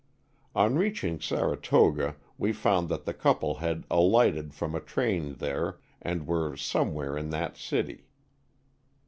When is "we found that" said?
2.35-3.05